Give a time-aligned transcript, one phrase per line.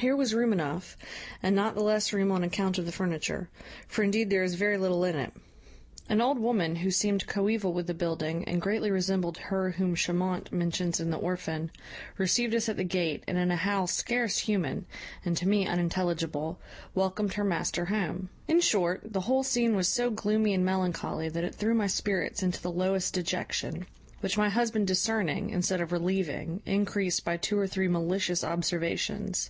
[0.00, 0.96] Here was room enough,
[1.42, 3.48] and not the less room on account of the furniture;
[3.88, 5.32] for indeed there was very little in it.
[6.08, 10.52] An old woman, who seemed coeval with the building, and greatly resembled her whom Chamont
[10.52, 11.72] mentions in the Orphan,
[12.16, 14.86] received us at the gate, and in a howl scarce human,
[15.24, 16.60] and to me unintelligible,
[16.94, 18.28] welcomed her master home.
[18.46, 22.40] In short, the whole scene was so gloomy and melancholy, that it threw my spirits
[22.40, 23.84] into the lowest dejection;
[24.20, 29.48] which my husband discerning, instead of relieving, encreased by two or three malicious observations.